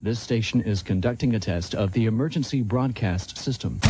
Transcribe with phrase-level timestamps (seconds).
[0.00, 3.80] This station is conducting a test of the emergency broadcast system.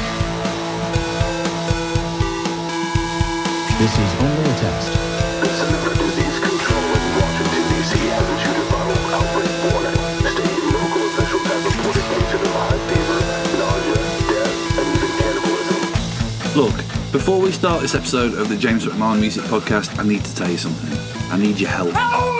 [3.76, 4.88] This is only a test.
[4.88, 7.92] The Center for Disease Control in Washington, D.C.
[8.08, 10.00] has issued a viral outbreak warning,
[10.32, 13.20] stating local officials have reported cases of high fever,
[13.60, 14.00] nausea,
[14.32, 16.56] death, and even cannibalism.
[16.56, 20.34] Look, before we start this episode of the James McMahon Music Podcast, I need to
[20.34, 20.98] tell you something.
[21.30, 21.92] I need your help.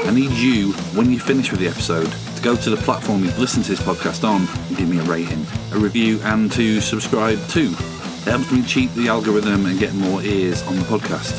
[0.09, 3.39] I need you, when you finish with the episode, to go to the platform you've
[3.39, 7.39] listened to this podcast on and give me a rating, a review, and to subscribe
[7.49, 7.73] too.
[7.73, 11.35] It helps me cheat the algorithm and get more ears on the podcast.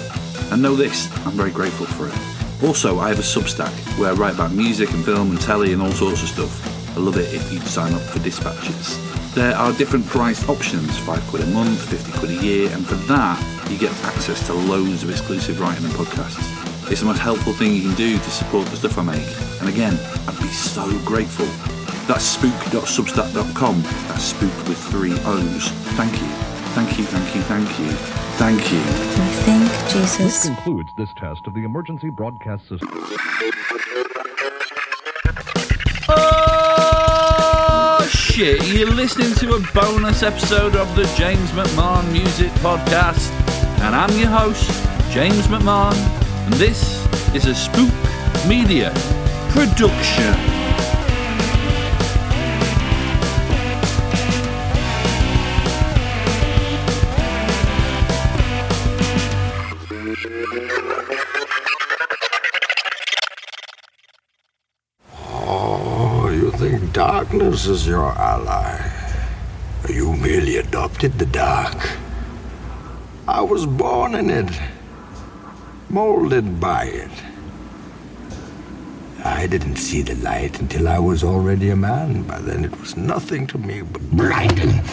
[0.52, 2.64] And know this, I'm very grateful for it.
[2.64, 5.82] Also, I have a Substack where I write about music and film and telly and
[5.82, 6.96] all sorts of stuff.
[6.96, 9.00] I love it if you sign up for dispatches.
[9.34, 12.96] There are different priced options, 5 quid a month, 50 quid a year, and for
[13.08, 16.69] that, you get access to loads of exclusive writing and podcasts.
[16.90, 19.28] It's the most helpful thing you can do to support the stuff I make.
[19.60, 19.94] And again,
[20.28, 21.46] I'd be so grateful.
[22.08, 23.82] That's spoook.substack.com.
[24.08, 25.70] That's spoook with three O's.
[25.96, 26.28] Thank you.
[26.74, 27.92] Thank you, thank you, thank you.
[28.40, 28.80] Thank you.
[28.80, 30.18] I think Jesus.
[30.18, 30.46] This Jesus.
[30.48, 32.90] concludes this test of the emergency broadcast system.
[36.08, 43.30] Oh shit, you're listening to a bonus episode of the James McMahon Music Podcast.
[43.82, 44.70] And I'm your host,
[45.12, 45.94] James McMahon,
[46.50, 47.06] and this
[47.36, 48.92] is a Spoook Media
[49.50, 50.34] production.
[65.22, 68.92] Oh, you think darkness is your ally?
[69.88, 71.98] You merely adopted the dark.
[73.28, 74.50] I was born in it,
[75.90, 77.12] molded by it.
[79.24, 82.24] I didn't see the light until I was already a man.
[82.24, 84.70] By then, it was nothing to me but blinding.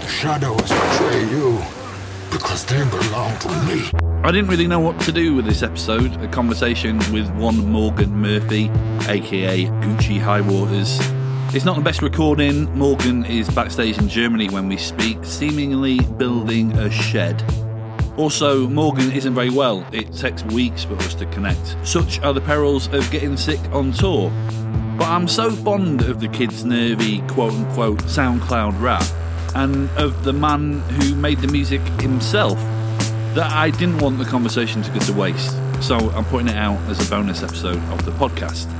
[0.00, 1.62] The shadows betray you
[2.30, 3.90] because they belong to me.
[4.22, 6.12] I didn't really know what to do with this episode.
[6.22, 8.70] A conversation with one Morgan Murphy,
[9.08, 11.19] aka guccihighwaters.
[11.52, 12.72] It's not the best recording.
[12.78, 17.42] Morgan is backstage in Germany when we speak, seemingly building a shed.
[18.16, 19.84] Also, Morgan isn't very well.
[19.90, 21.76] It takes weeks for us to connect.
[21.82, 24.30] Such are the perils of getting sick on tour.
[24.96, 29.02] But I'm so fond of the kid's nervy quote unquote SoundCloud rap
[29.56, 32.60] and of the man who made the music himself
[33.34, 35.56] that I didn't want the conversation to go to waste.
[35.82, 38.72] So I'm putting it out as a bonus episode of the podcast.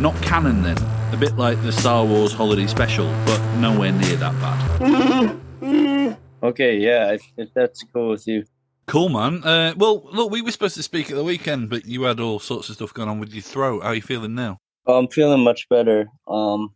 [0.00, 0.78] Not canon then,
[1.12, 6.16] a bit like the Star Wars holiday special, but nowhere near that bad.
[6.40, 8.44] Okay, yeah, if, if that's cool with you.
[8.86, 9.42] Cool, man.
[9.42, 12.38] Uh, well, look, we were supposed to speak at the weekend, but you had all
[12.38, 13.82] sorts of stuff going on with your throat.
[13.82, 14.58] How are you feeling now?
[14.86, 16.06] Oh, I'm feeling much better.
[16.28, 16.74] Um,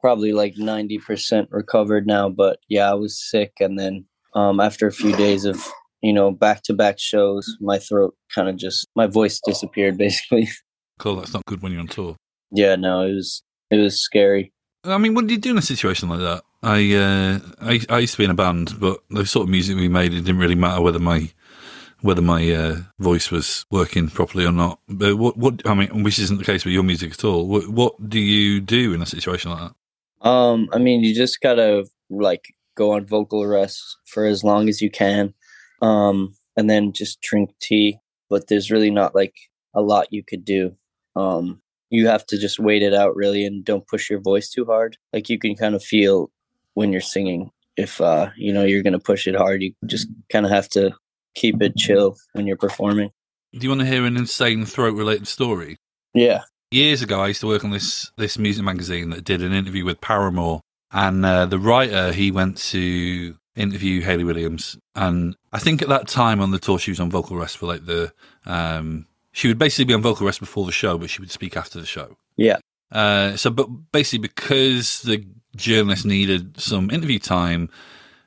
[0.00, 3.52] probably like 90% recovered now, but yeah, I was sick.
[3.60, 4.04] And then
[4.34, 5.64] um, after a few days of,
[6.02, 10.48] you know, back to back shows, my throat kind of just, my voice disappeared basically.
[10.98, 12.16] Cool, that's not good when you're on tour.
[12.50, 14.52] Yeah, no, it was, it was scary.
[14.84, 16.42] I mean, what do you do in a situation like that?
[16.62, 19.76] I, uh, I I used to be in a band, but the sort of music
[19.76, 21.30] we made, it didn't really matter whether my
[22.04, 24.78] whether my uh, voice was working properly or not.
[24.88, 27.48] But what what I mean, which isn't the case with your music at all.
[27.48, 30.28] What, what do you do in a situation like that?
[30.28, 32.44] Um, I mean, you just gotta like
[32.76, 35.32] go on vocal rest for as long as you can,
[35.80, 37.98] um, and then just drink tea.
[38.28, 39.34] But there's really not like
[39.74, 40.76] a lot you could do.
[41.16, 41.62] Um,
[41.94, 44.96] you have to just wait it out really, and don't push your voice too hard.
[45.12, 46.30] Like you can kind of feel
[46.74, 49.62] when you're singing if uh, you know you're gonna push it hard.
[49.62, 50.92] You just kind of have to
[51.34, 53.10] keep it chill when you're performing.
[53.52, 55.76] Do you want to hear an insane throat related story?
[56.12, 56.42] Yeah.
[56.70, 59.84] Years ago, I used to work on this this music magazine that did an interview
[59.84, 60.60] with Paramore,
[60.90, 66.08] and uh, the writer he went to interview Hayley Williams, and I think at that
[66.08, 68.12] time on the tour she was on vocal rest for like the
[68.46, 71.56] um, she would basically be on vocal rest before the show, but she would speak
[71.56, 72.16] after the show.
[72.36, 72.58] Yeah.
[72.92, 75.26] Uh, so, but basically, because the
[75.56, 77.68] journalist needed some interview time,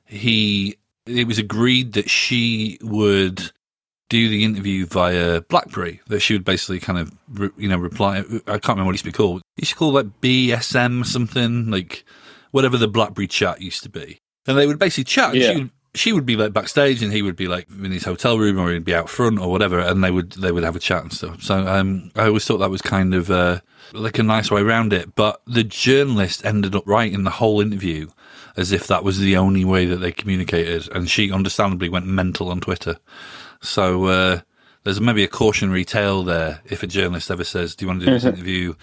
[0.05, 3.53] he it was agreed that she would
[4.09, 6.01] do the interview via BlackBerry.
[6.07, 8.17] That she would basically kind of re, you know reply.
[8.17, 9.41] I can't remember what it used to be called.
[9.55, 12.03] It used to call like BSM something like
[12.51, 15.35] whatever the BlackBerry chat used to be, and they would basically chat.
[15.35, 15.51] Yeah.
[15.51, 18.37] She would, she would be like backstage, and he would be like in his hotel
[18.37, 20.79] room, or he'd be out front, or whatever, and they would they would have a
[20.79, 21.41] chat and stuff.
[21.41, 23.59] So um, I always thought that was kind of uh,
[23.93, 25.15] like a nice way around it.
[25.15, 28.07] But the journalist ended up writing the whole interview
[28.55, 32.49] as if that was the only way that they communicated, and she understandably went mental
[32.49, 32.97] on Twitter.
[33.61, 34.41] So uh,
[34.83, 38.05] there's maybe a cautionary tale there if a journalist ever says, "Do you want to
[38.05, 38.73] do this interview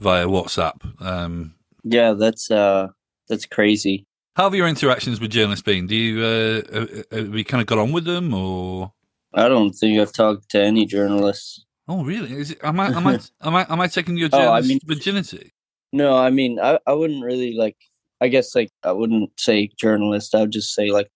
[0.00, 2.88] via WhatsApp?" Um, Yeah, that's uh
[3.28, 4.06] that's crazy.
[4.36, 5.86] How have your interactions with journalists been?
[5.86, 8.92] Do you uh, uh, uh, have we kind of got on with them, or
[9.34, 11.64] I don't think I've talked to any journalists.
[11.88, 12.32] oh, really?
[12.32, 14.68] Is it, am I am I am I am I taking your Oh, I journalist
[14.68, 15.52] mean- virginity?
[15.92, 17.76] No, I mean I, I wouldn't really like
[18.20, 21.10] I guess like I wouldn't say journalist, I would just say like,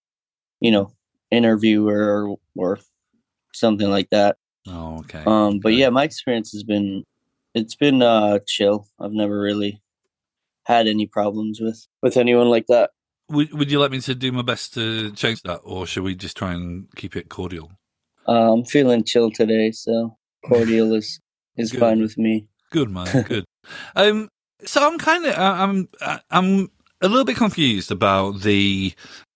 [0.61, 0.93] you know,
[1.31, 2.79] interviewer or, or
[3.55, 4.37] something like that.
[4.69, 5.23] Oh, okay.
[5.27, 5.79] Um but Okay.
[5.81, 7.05] yeah, my experience has been
[7.55, 8.87] it's been uh chill.
[9.01, 9.81] I've never really
[10.67, 12.91] had any problems with with anyone like that.
[13.31, 16.15] Would Would you like me to do my best to change that, or should we
[16.15, 17.73] just try and keep it cordial?
[18.29, 21.21] Uh, I'm feeling chill today, so cordial is
[21.57, 21.81] is Good.
[21.81, 22.47] fine with me.
[22.71, 23.45] Good man, good.
[23.97, 24.29] um,
[24.65, 25.89] so I'm kind of I'm
[26.31, 26.71] I'm
[27.01, 28.93] a little bit confused about the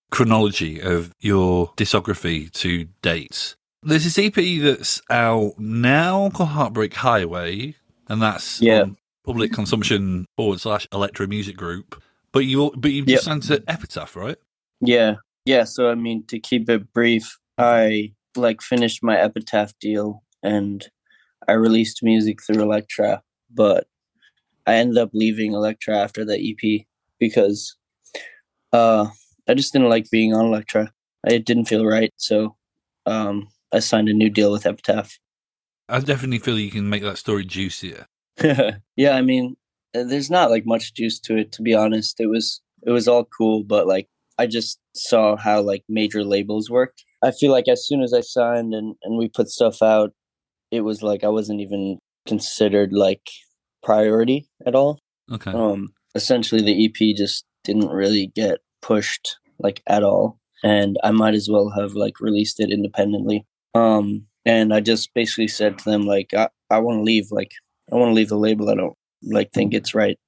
[0.09, 3.55] chronology of your discography to date.
[3.83, 7.75] There's this EP that's out now called Heartbreak Highway,
[8.07, 8.85] and that's Yeah.
[9.25, 12.01] public consumption forward slash Elektra Music Group.
[12.33, 14.37] But you but you've just signed to Epitaph, right?
[14.79, 15.15] Yeah.
[15.45, 15.65] Yeah.
[15.65, 20.87] So, I mean, to keep it brief, I like finished my Epitaph deal and
[21.47, 23.21] I released music through Elektra,
[23.53, 23.87] but
[24.65, 26.85] I ended up leaving Elektra after the EP
[27.19, 27.75] because
[28.71, 29.07] uh,
[29.47, 30.93] I just didn't like being on Elektra.
[31.27, 32.13] It didn't feel right.
[32.17, 32.55] So,
[33.05, 35.19] um, I signed a new deal with Epitaph.
[35.89, 38.05] I definitely feel you can make that story juicier.
[38.95, 39.55] yeah, I mean,
[39.93, 42.19] there's not like much juice to it to be honest.
[42.19, 44.07] It was it was all cool, but like
[44.37, 47.03] I just saw how like major labels worked.
[47.23, 50.13] I feel like as soon as I signed and and we put stuff out,
[50.71, 53.29] it was like I wasn't even considered like
[53.83, 54.99] priority at all.
[55.31, 55.51] Okay.
[55.51, 61.35] Um essentially the EP just didn't really get pushed like at all and I might
[61.35, 63.45] as well have like released it independently.
[63.75, 67.51] Um and I just basically said to them like I, I want to leave like
[67.91, 68.69] I want to leave the label.
[68.69, 70.19] I don't like think it's right.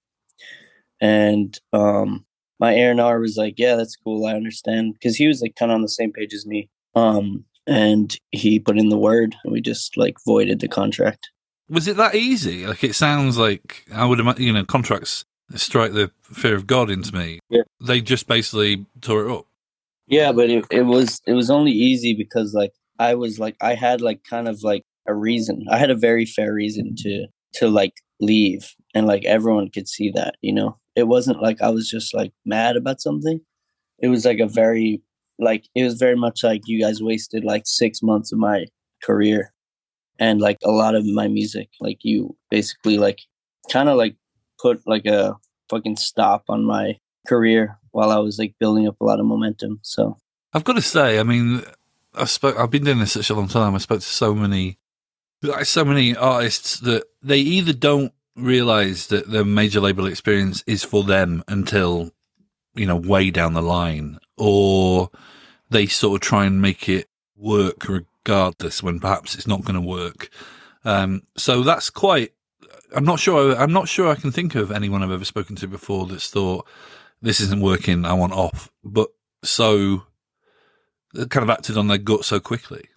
[1.02, 2.26] And um
[2.60, 4.26] my A&R was like, "Yeah, that's cool.
[4.26, 6.70] I understand." Cuz he was like kind of on the same page as me.
[6.96, 11.30] Um and he put in the word and we just like voided the contract.
[11.70, 12.68] Was it that easy?
[12.68, 14.44] Like it sounds like I would imagine.
[14.44, 15.26] You know, contracts
[15.56, 17.40] strike the fear of God into me.
[17.50, 17.64] Yeah.
[17.86, 19.46] They just basically tore it up.
[20.08, 23.74] Yeah, but it, it was it was only easy because like I was like I
[23.74, 25.66] had like kind of like a reason.
[25.70, 27.94] I had a very fair reason to to like
[28.24, 30.78] leave and like everyone could see that, you know.
[30.96, 33.40] It wasn't like I was just like mad about something.
[34.00, 35.02] It was like a very
[35.40, 38.66] like it was very much like you guys wasted like 6 months of my
[39.02, 39.54] career
[40.20, 41.70] and like a lot of my music.
[41.82, 43.20] Like you basically like
[43.72, 44.16] kind of like
[44.62, 45.36] put like a
[45.70, 46.98] fucking stop on my
[47.28, 49.80] career while I was like building up a lot of momentum.
[49.82, 50.18] So
[50.54, 51.64] I've got to say, I mean,
[52.14, 52.60] I spoke.
[52.60, 53.74] I've been doing this such a long time.
[53.74, 54.78] I spoke to so many,
[55.44, 60.84] like so many artists that they either don't realize that the major label experience is
[60.84, 62.12] for them until
[62.76, 65.10] you know way down the line, or
[65.70, 69.82] they sort of try and make it work regardless when perhaps it's not going to
[69.82, 70.30] work.
[70.86, 72.34] Um, so that's quite.
[72.96, 73.56] I'm not sure.
[73.56, 76.68] I'm not sure I can think of anyone I've ever spoken to before that's thought
[77.22, 78.06] this isn't working.
[78.06, 79.10] I want off, but
[79.44, 80.04] so
[81.30, 82.90] kind of acted on their gut so quickly.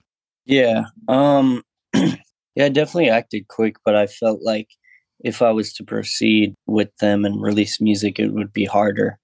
[0.44, 1.62] yeah, um,
[2.56, 4.68] yeah, I definitely acted quick, but I felt like
[5.20, 9.18] if I was to proceed with them and release music, it would be harder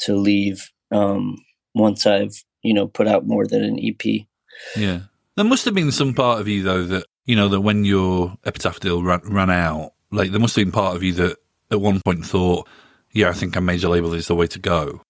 [0.00, 1.36] to leave um,
[1.74, 4.26] once I've you know put out more than an EP.
[4.74, 5.00] Yeah,
[5.36, 8.36] there must have been some part of you though that you know that when your
[8.44, 11.36] epitaph deal ran, ran out, like there must have been part of you that
[11.70, 12.66] at one point thought,
[13.12, 15.02] "Yeah, I think a major label is the way to go."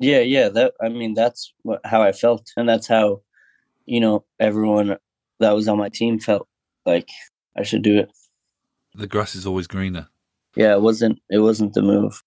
[0.00, 0.48] Yeah, yeah.
[0.48, 3.22] That I mean, that's what, how I felt, and that's how
[3.86, 4.96] you know everyone
[5.38, 6.47] that was on my team felt
[6.88, 7.10] like
[7.56, 8.10] I should do it.
[8.94, 10.08] The grass is always greener.
[10.56, 12.22] Yeah, it wasn't it wasn't the move.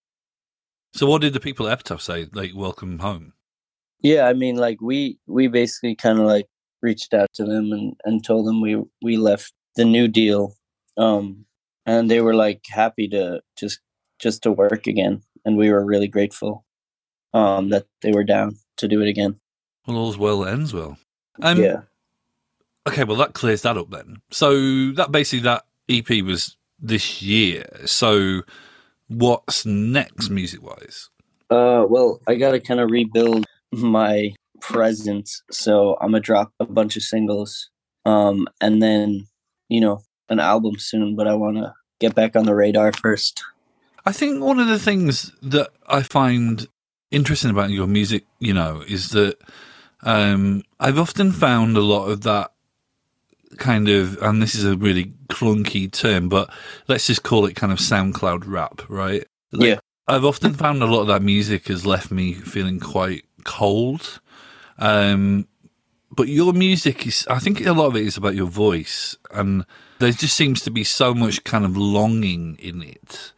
[0.93, 2.27] So, what did the people at Epitaph say?
[2.33, 3.33] Like, welcome home.
[4.01, 6.47] Yeah, I mean, like we we basically kind of like
[6.81, 10.55] reached out to them and and told them we we left the new deal,
[10.97, 11.45] um,
[11.85, 13.79] and they were like happy to just
[14.19, 16.65] just to work again, and we were really grateful,
[17.33, 19.39] um, that they were down to do it again.
[19.87, 20.97] Well, all's well that ends well.
[21.41, 21.81] Um, yeah,
[22.87, 24.21] Okay, well that clears that up then.
[24.31, 27.65] So that basically that EP was this year.
[27.85, 28.41] So
[29.07, 31.09] what's next music wise?
[31.49, 36.95] Uh, well, I gotta kind of rebuild my presence, so I'm gonna drop a bunch
[36.95, 37.69] of singles,
[38.05, 39.27] um, and then
[39.69, 41.15] you know an album soon.
[41.15, 43.43] But I want to get back on the radar first.
[44.05, 46.67] I think one of the things that I find
[47.11, 49.37] interesting about your music, you know, is that
[50.01, 52.50] um, I've often found a lot of that
[53.57, 56.49] kind of, and this is a really clunky term, but
[56.87, 59.25] let's just call it kind of SoundCloud rap, right?
[59.51, 59.79] Like, Yeah.
[60.07, 64.19] I've often found a lot of that music has left me feeling quite cold.
[64.77, 65.47] Um,
[66.11, 69.65] but your music is, I think a lot of it is about your voice, and
[69.99, 73.31] there just seems to be so much kind of longing in it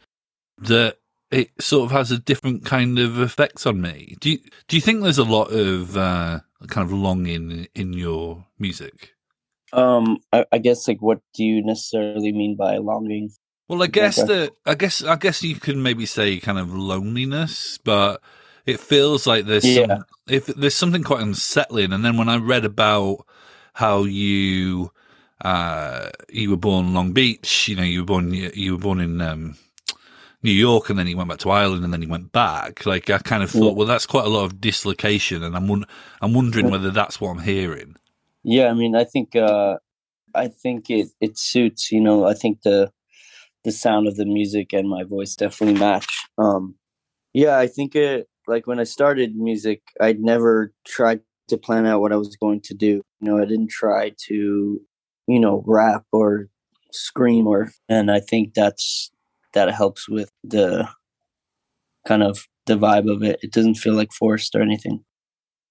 [0.58, 0.96] that
[1.30, 4.16] it sort of has a different kind of effect on me.
[4.20, 8.44] Do you, do you think there's a lot of uh, kind of longing in your
[8.58, 9.13] music?
[9.74, 13.30] Um, I, I guess like, what do you necessarily mean by longing?
[13.68, 14.24] Well, I guess Okay.
[14.24, 18.22] that I guess I guess you can maybe say kind of loneliness, but
[18.66, 19.64] it feels like there's Yeah.
[19.66, 21.92] some, if there's something quite unsettling.
[21.92, 23.26] And then when I read about
[23.74, 24.92] how you
[25.44, 29.00] uh, you were born in Long Beach, you know, you were born you were born
[29.00, 29.56] in um,
[30.42, 32.86] New York, and then you went back to Ireland, and then you went back.
[32.86, 33.76] Like I kind of thought, Yeah.
[33.76, 35.84] well, that's quite a lot of dislocation, and I'm
[36.22, 37.96] I'm wondering whether that's what I'm hearing.
[38.44, 39.76] Yeah, I mean, I think uh,
[40.34, 41.92] I think it it suits.
[41.92, 42.92] You know, I think the
[43.64, 46.06] the sound of the music and my voice definitely match.
[46.38, 46.76] Um,
[47.34, 52.00] yeah, I think it like when I started music, I'd never tried to plan out
[52.00, 53.02] what I was going to do.
[53.20, 54.80] You know, I didn't try to,
[55.28, 56.48] you know, rap or
[56.92, 59.10] scream or, and I think that's
[59.54, 60.88] that helps with the
[62.06, 63.40] kind of the vibe of it.
[63.42, 65.04] It doesn't feel like forced or anything.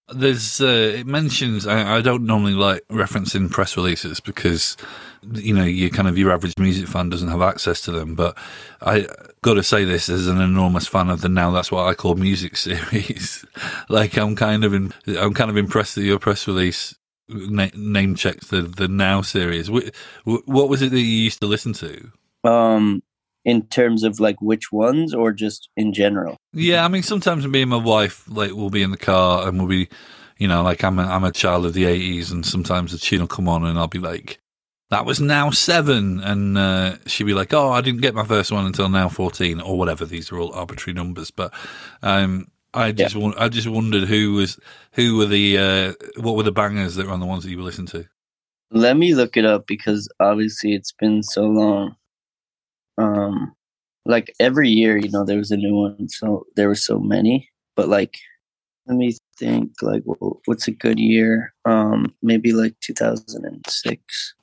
[0.10, 4.76] There's uh, it mentions I, I don't normally like referencing press releases because
[5.32, 8.14] you know you kind of your average music fan doesn't have access to them.
[8.14, 8.38] But
[8.82, 9.08] I
[9.42, 12.16] got to say this as an enormous fan of the now that's what I call
[12.16, 13.46] music series.
[13.88, 16.94] like I'm kind of in, I'm kind of impressed that your press release
[17.30, 19.68] na- name checks the the now series.
[19.70, 19.90] Wh-
[20.26, 22.12] wh- What was it that you used to listen to?
[22.44, 23.02] Um,
[23.46, 26.38] in terms of like which ones or just in general.
[26.54, 29.58] Yeah, I mean, sometimes me and my wife like will be in the car and
[29.58, 29.90] we'll be,
[30.38, 33.22] you know, like I'm a, I'm a child of the '80s, and sometimes the tune
[33.22, 34.40] will come on and I'll be like,
[34.90, 38.52] "That was now seven," and uh, she'll be like, "Oh, I didn't get my first
[38.52, 41.54] one until now 14 or whatever." These are all arbitrary numbers, but
[42.02, 44.60] um, I just won- I just wondered who was
[44.94, 47.58] who were the uh, what were the bangers that were on the ones that you
[47.58, 48.06] were listening to.
[48.72, 51.96] Let me look it up because obviously it's been so long.
[52.98, 53.56] Um,
[54.06, 57.50] like every year, you know, there was a new one, so there were so many.
[57.76, 58.18] But like,
[58.88, 59.72] let me think.
[59.82, 60.04] Like,
[60.46, 61.54] what's a good year?
[61.66, 64.36] Um, maybe like 2006.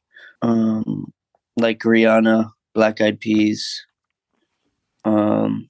[0.42, 1.12] Um,
[1.57, 3.87] like Rihanna, Black Eyed Peas,
[5.04, 5.69] um,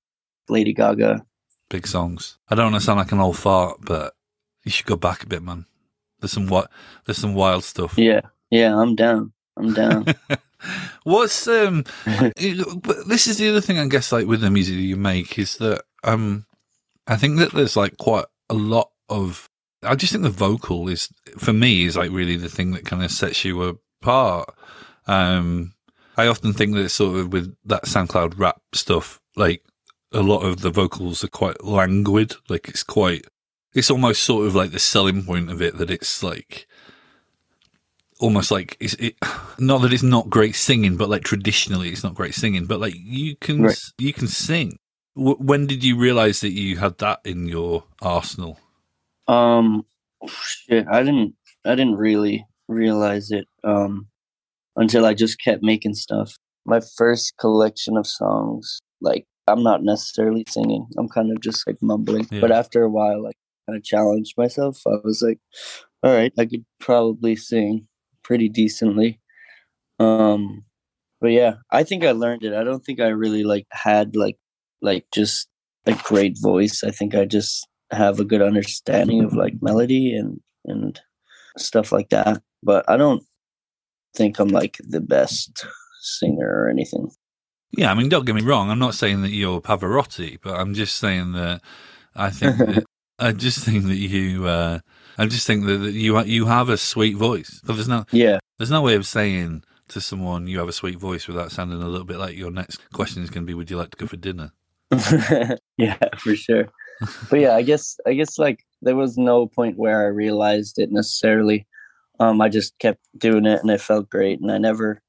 [0.48, 1.24] Lady Gaga.
[1.68, 2.38] Big songs.
[2.48, 4.14] I don't want to sound like an old fart, but
[4.64, 5.66] you should go back a bit, man.
[6.20, 6.70] There's some what
[7.06, 7.96] there's some wild stuff.
[7.96, 8.20] Yeah,
[8.50, 9.32] yeah, I'm down.
[9.56, 10.06] I'm down.
[11.04, 11.84] What's um?
[12.04, 12.34] but
[13.06, 15.56] this is the other thing I guess, like with the music that you make, is
[15.56, 16.46] that um,
[17.06, 19.48] I think that there's like quite a lot of.
[19.82, 23.02] I just think the vocal is for me is like really the thing that kind
[23.02, 23.62] of sets you
[24.02, 24.54] apart.
[25.06, 25.72] Um,
[26.16, 29.62] I often think that sort of with that SoundCloud rap stuff, like
[30.12, 32.34] a lot of the vocals are quite languid.
[32.48, 33.24] Like it's quite,
[33.74, 36.66] it's almost sort of like the selling point of it that it's like
[38.20, 39.16] almost like it's it,
[39.58, 42.94] not that it's not great singing, but like traditionally it's not great singing, but like
[42.96, 43.78] you can Right.
[43.98, 44.78] you can sing.
[45.16, 48.58] W- when did you realize that you had that in your arsenal?
[49.28, 49.84] Um,
[50.28, 51.34] shit, I didn't,
[51.64, 54.06] I didn't really realize it um
[54.76, 56.36] until I just kept making stuff.
[56.64, 60.86] My first collection of songs, like I'm not necessarily singing.
[60.96, 62.28] I'm kind of just like mumbling.
[62.30, 62.40] Yeah.
[62.40, 63.36] But after a while, like
[63.66, 64.80] kind of challenged myself.
[64.86, 65.38] I was like,
[66.02, 67.88] all right, I could probably sing
[68.30, 69.18] pretty decently.
[69.98, 70.64] Um,
[71.20, 72.54] but yeah, I think I learned it.
[72.54, 74.38] I don't think I really like had like
[74.80, 75.48] like just
[75.84, 76.84] a great voice.
[76.84, 81.00] I think I just have a good understanding of like melody and and
[81.58, 82.40] stuff like that.
[82.62, 83.24] But I don't
[84.14, 85.66] think I'm like the best
[86.00, 87.10] singer or anything.
[87.72, 88.70] Yeah, I mean, don't get me wrong.
[88.70, 91.62] I'm not saying that you're Pavarotti, but I'm just saying that
[92.14, 92.84] I think that,
[93.18, 94.46] I just think that you.
[94.46, 94.78] Uh,
[95.20, 97.60] I just think that, that you you have a sweet voice.
[97.62, 98.38] There's no Yeah.
[98.58, 101.88] there's no way of saying to someone you have a sweet voice without sounding a
[101.88, 104.06] little bit like your next question is going to be, "Would you like to go
[104.06, 104.52] for dinner?"
[105.76, 106.68] yeah, for sure.
[107.28, 110.90] But yeah, I guess I guess like there was no point where I realized it
[110.90, 111.66] necessarily.
[112.18, 115.02] Um, I just kept doing it and it felt great, and I never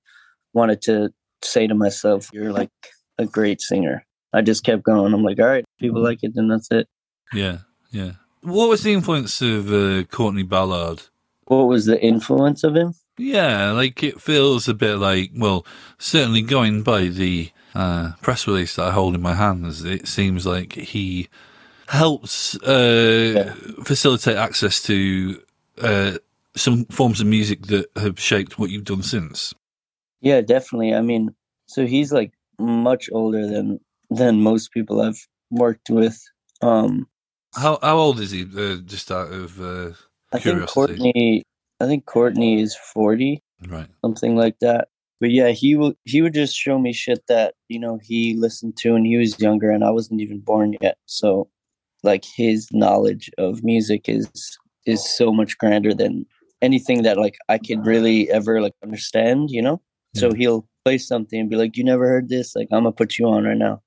[0.54, 2.72] wanted to say to myself, "You're like
[3.18, 4.04] a great singer."
[4.34, 5.14] I just kept going.
[5.14, 6.88] I'm like, "All right, people like it, then that's it."
[7.34, 7.60] Yeah,
[7.92, 8.12] yeah.
[8.42, 11.04] What was the influence of uh, Courtney Ballard?
[11.46, 12.94] What was the influence of him?
[13.18, 15.66] Yeah, like it feels a bit like, well,
[16.00, 20.46] certainly going by the uh, press release that I hold in my hands, it seems
[20.46, 21.30] like he
[21.88, 25.42] helps uh, facilitate access to
[25.82, 26.18] uh,
[26.56, 29.54] some forms of music that have shaped what you've done since?
[30.22, 30.94] Yeah, definitely.
[30.94, 33.80] I mean, so he's like much older than
[34.10, 36.22] than most people I've worked with.
[36.62, 37.08] Um,
[37.54, 38.44] How how old is he?
[38.44, 39.92] Uh, just out of uh,
[40.32, 40.74] I think Curiosity.
[40.74, 41.44] Courtney.
[41.80, 43.88] I think Courtney is forty, right.
[44.04, 44.88] something like that.
[45.20, 45.94] But yeah, he will.
[46.06, 49.40] He would just show me shit that you know he listened to when he was
[49.40, 50.98] younger, and I wasn't even born yet.
[51.06, 51.50] So,
[52.04, 54.30] like his knowledge of music is
[54.86, 56.26] is so much grander than
[56.62, 59.52] anything that like I could really ever like understand.
[59.52, 59.82] You know.
[60.14, 62.54] So he'll play something and be like, "You never heard this?
[62.54, 63.82] Like, I'm gonna put you on right now.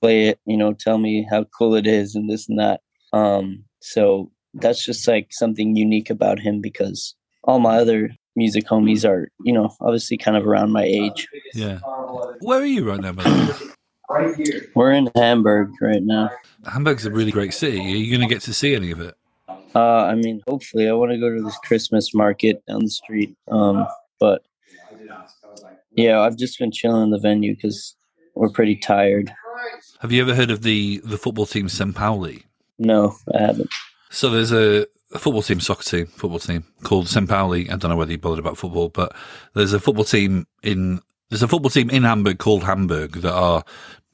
[0.00, 0.38] Play it.
[0.46, 2.80] You know, tell me how cool it is and this and that."
[3.12, 9.08] Um, so that's just like something unique about him because all my other music homies
[9.08, 11.28] are, you know, obviously kind of around my age.
[11.54, 11.78] Yeah.
[12.40, 13.68] Where are you right now, by the way?
[14.74, 16.30] We're in Hamburg right now.
[16.64, 17.78] Hamburg's a really great city.
[17.78, 19.14] Are you going to get to see any of it?
[19.74, 23.36] Uh, I mean, hopefully, I want to go to this Christmas market down the street.
[23.50, 23.86] Um,
[24.18, 24.42] but
[25.92, 27.96] yeah, I've just been chilling in the venue because
[28.34, 29.32] we're pretty tired.
[30.00, 31.94] Have you ever heard of the the football team St.
[32.78, 33.70] No, I haven't.
[34.10, 37.28] So there's a, a football team, soccer team, football team called St.
[37.28, 37.68] Pauli.
[37.70, 39.14] I don't know whether you bothered about football, but
[39.54, 43.62] there's a football team in there's a football team in Hamburg called Hamburg that are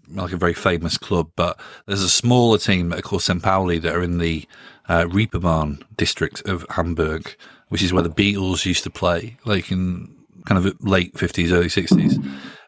[0.09, 1.30] like a very famous club.
[1.37, 4.47] But there's a smaller team that are called that are in the
[4.88, 7.37] uh, Reeperbahn district of Hamburg,
[7.68, 10.14] which is where the Beatles used to play, like in
[10.47, 12.18] kind of late fifties, early sixties.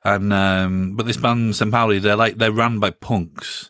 [0.05, 1.71] And um, but this band St.
[1.73, 3.69] Pauli, they're like they're run by punks.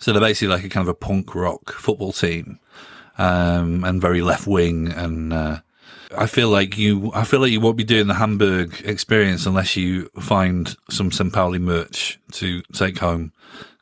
[0.00, 2.58] So they're basically like a kind of a punk rock football team,
[3.18, 4.90] um, and very left wing.
[4.90, 5.60] And uh,
[6.16, 9.76] I feel like you, I feel like you won't be doing the Hamburg experience unless
[9.76, 11.32] you find some St.
[11.32, 13.32] Pauli merch to take home.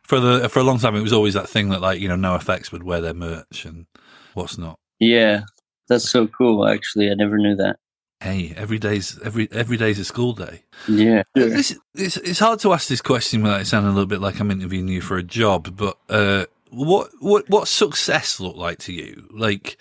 [0.03, 2.17] For the for a long time, it was always that thing that like you know
[2.17, 3.87] NOFX would wear their merch and
[4.35, 4.79] what's not.
[4.99, 5.43] Yeah,
[5.89, 6.67] that's so cool.
[6.67, 7.77] Actually, I never knew that.
[8.21, 10.65] Hey, every day's every every day's a school day.
[10.89, 11.23] Yeah.
[11.35, 14.41] This, it's, it's hard to ask this question without it sounding a little bit like
[14.41, 18.93] I'm interviewing you for a job, but uh, what what what success look like to
[18.93, 19.29] you?
[19.33, 19.77] Like,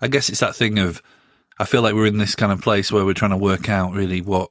[0.00, 1.02] I guess it's that thing of
[1.58, 3.92] I feel like we're in this kind of place where we're trying to work out
[3.92, 4.50] really what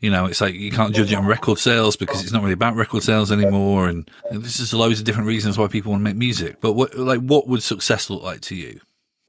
[0.00, 0.26] you know.
[0.26, 3.02] It's like you can't judge it on record sales because it's not really about record
[3.02, 6.16] sales anymore, and, and there's just loads of different reasons why people want to make
[6.16, 6.60] music.
[6.60, 8.80] But what like what would success look like to you?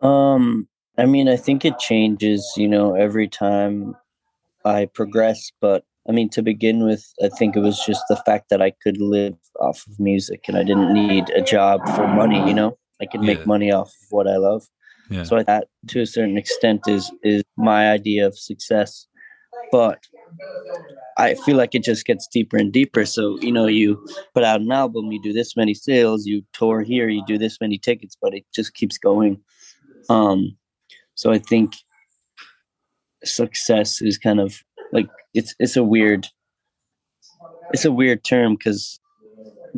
[0.08, 3.96] Um, I mean, I think it changes, you know, every time
[4.66, 5.52] I progress.
[5.62, 8.72] But I mean, to begin with, I think it was just the fact that I
[8.72, 12.78] could live off of music and I didn't need a job for money, you know,
[13.02, 13.28] I could Yeah.
[13.28, 14.68] make money off of what I love.
[15.10, 15.24] Yeah.
[15.24, 19.08] So that, to a certain extent, is is my idea of success.
[19.72, 20.00] But
[21.18, 23.06] I feel like it just gets deeper and deeper.
[23.06, 26.82] So you know, you put out an album, you do this many sales, you tour
[26.82, 29.40] here, you do this many tickets, but it just keeps going.
[30.10, 30.58] Um,
[31.18, 31.74] so I think
[33.24, 34.56] success is kind of
[34.94, 36.28] like it's it's a weird
[37.74, 39.00] it's a weird term because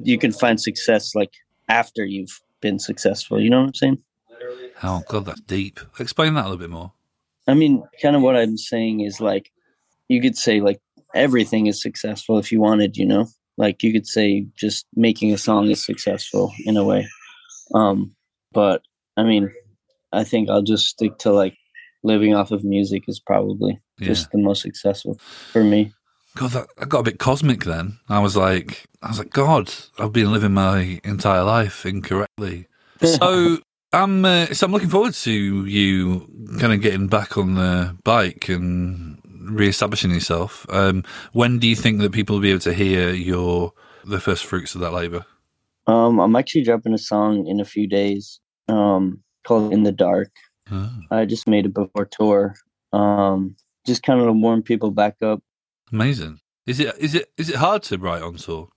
[0.03, 1.31] you can find success like
[1.69, 3.41] after you've been successful.
[3.41, 4.03] You know what I'm saying?
[4.83, 5.79] Oh God, that's deep.
[5.97, 6.91] Explain that a little bit more.
[7.47, 9.49] I mean, kind of what I'm saying is like
[10.09, 10.81] you could say like
[11.15, 13.27] everything is successful if you wanted, you know?
[13.57, 17.07] Like you could say just making a song is successful in a way.
[17.73, 18.11] Um
[18.51, 18.81] but
[19.15, 19.53] I mean,
[20.11, 21.55] I think I'll just stick to like
[22.03, 24.07] living off of music is probably Yeah.
[24.07, 25.19] just the most successful
[25.51, 25.91] for me.
[26.35, 27.99] God, that, I got a bit cosmic then.
[28.07, 32.67] I was like, I was like, God, I've been living my entire life incorrectly.
[33.01, 33.57] So
[33.93, 36.27] I'm, uh, so I'm looking forward to you
[36.59, 40.65] kind of getting back on the bike and re-establishing yourself.
[40.69, 43.71] Um, when do you think that people will be able to hear your
[44.05, 45.25] the first fruits of that labor?
[45.87, 50.31] Um I'm actually dropping a song in a few days um called In the Dark.
[50.71, 52.55] Ah, I just made it before tour.
[52.93, 55.41] Um just kind of to warm people back up.
[55.91, 56.39] amazing.
[56.67, 58.69] Is it is it is it hard to write on tour?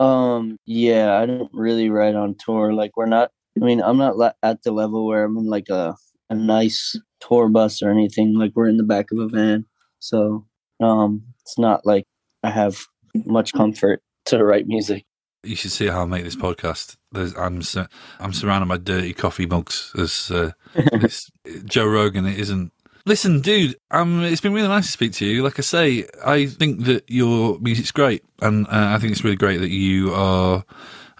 [0.00, 2.72] Um, yeah, I don't really write on tour.
[2.74, 3.30] Like, we're not.
[3.60, 5.94] I mean, I'm not le- at the level where I'm in like a
[6.28, 8.34] a nice tour bus or anything.
[8.38, 9.64] Like, we're in the back of a van,
[10.00, 10.44] so
[10.80, 12.04] um, it's not like
[12.42, 12.78] I have
[13.24, 15.04] much comfort to write music.
[15.44, 16.96] You should see how I make this podcast.
[17.16, 17.88] I'm sur-
[18.20, 19.92] I'm surrounded by dirty coffee mugs.
[19.98, 20.52] As uh,
[21.64, 22.72] Joe Rogan, it isn't.
[23.04, 25.42] Listen, dude, um, it's been really nice to speak to you.
[25.42, 29.36] Like I say, I think that your music's great, and uh, I think it's really
[29.36, 30.64] great that you are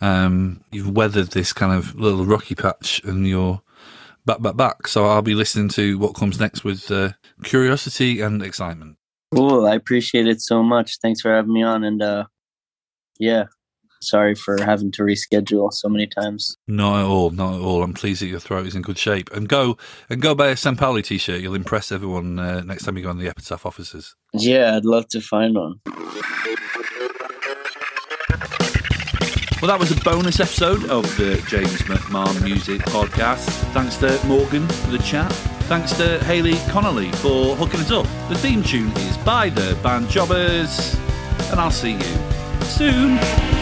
[0.01, 3.63] um, you've weathered this kind of little rocky patch, and you're
[4.25, 4.89] back, back, back.
[4.89, 7.13] So I'll be listening to what comes next with uh,
[7.45, 8.99] curiosity and excitement.
[9.35, 9.67] Cool.
[9.67, 10.99] I appreciate it so much.
[10.99, 11.85] Thanks for having me on.
[11.85, 12.27] And uh,
[13.19, 13.47] yeah,
[14.07, 16.57] sorry for having to reschedule so many times.
[16.66, 17.83] Not at all, not at all.
[17.83, 19.31] I'm pleased that your throat is in good shape.
[19.33, 19.77] And go
[20.09, 21.40] and go buy a San Pauli t-shirt.
[21.40, 24.14] You'll impress everyone uh, next time you go in the Epitaph offices.
[24.33, 25.81] Yeah, I'd love to find one.
[29.62, 33.49] Well, that was a bonus episode of the James McMahon Music Podcast.
[33.73, 35.33] Thanks to Morgan for the chat.
[35.62, 38.07] Thanks to Haley Connolly for hooking us up.
[38.29, 40.95] The theme tune is by the Band Jobbers.
[41.51, 43.56] And I'll see you soon.